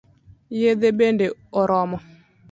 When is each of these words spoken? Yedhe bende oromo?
Yedhe 0.59 0.89
bende 0.99 1.25
oromo? 1.59 1.97